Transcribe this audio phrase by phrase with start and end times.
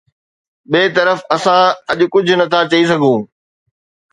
[0.71, 3.21] ٻئي طرف اسان اڄ ڪجهه نٿا چئي سگهون